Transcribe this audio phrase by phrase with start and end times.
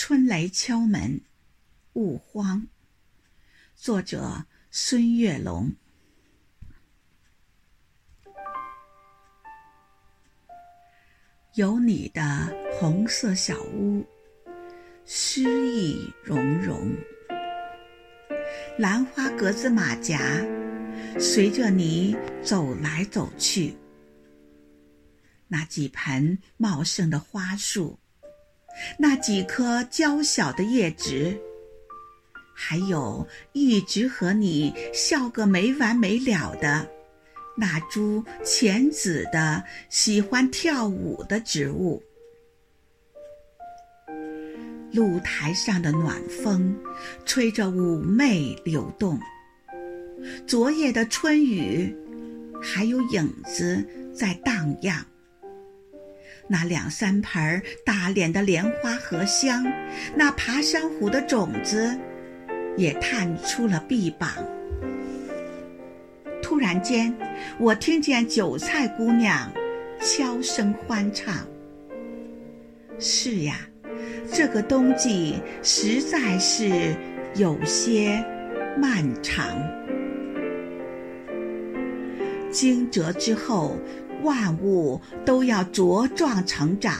[0.00, 1.20] 春雷敲门，
[1.94, 2.68] 勿慌。
[3.74, 5.72] 作者：孙月龙。
[11.54, 12.22] 有你的
[12.78, 14.06] 红色小屋，
[15.04, 16.94] 诗意融融。
[18.78, 20.20] 兰花格子马甲，
[21.18, 23.76] 随着你走来走去。
[25.48, 27.98] 那几盆茂盛的花树，
[28.98, 31.38] 那几颗娇小的叶植，
[32.54, 36.88] 还有一直和你笑个没完没了的
[37.56, 42.02] 那株浅紫的、喜欢跳舞的植物。
[44.92, 46.74] 露台上的暖风，
[47.26, 49.20] 吹着妩媚流动。
[50.46, 51.94] 昨夜的春雨，
[52.62, 55.06] 还有影子在荡漾。
[56.48, 59.64] 那两三盆大脸的莲花荷香，
[60.16, 61.96] 那爬山虎的种子，
[62.76, 64.30] 也探出了臂膀。
[66.42, 67.14] 突然间，
[67.58, 69.52] 我听见韭菜姑娘
[70.00, 71.46] 悄声欢唱
[72.98, 73.60] ：“是呀。”
[74.30, 76.94] 这个冬季实在是
[77.34, 78.22] 有些
[78.78, 79.46] 漫长。
[82.50, 83.78] 惊蛰之后，
[84.22, 86.94] 万物都要茁壮成长。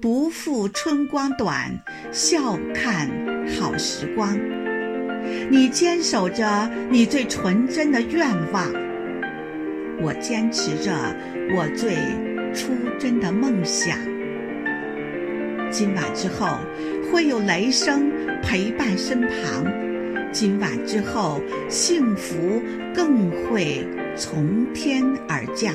[0.00, 1.78] 不负春光短，
[2.12, 3.08] 笑看
[3.58, 4.38] 好时光。
[5.50, 8.70] 你坚守着你最纯真的愿望，
[10.02, 10.92] 我坚持着
[11.56, 11.96] 我最
[12.52, 13.96] 初真的梦想。
[15.70, 16.58] 今晚之后，
[17.10, 19.64] 会有雷声陪伴身旁；
[20.34, 21.40] 今晚之后，
[21.70, 22.60] 幸福
[22.92, 25.72] 更会从天而降。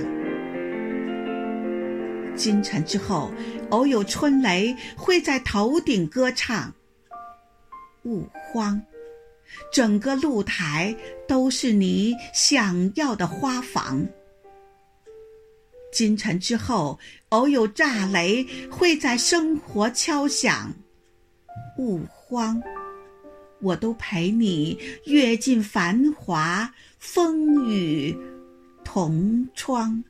[2.36, 3.32] 今晨之后，
[3.70, 6.74] 偶有春雷会在头顶歌唱。
[8.04, 8.82] 勿慌，
[9.72, 10.94] 整个露台
[11.26, 14.06] 都是你想要的花房。
[15.94, 17.00] 今晨之后，
[17.30, 20.74] 偶有炸雷会在生活敲响，
[21.78, 22.62] 勿慌，
[23.62, 28.18] 我都陪你阅尽繁华，风雨
[28.84, 30.04] 同窗。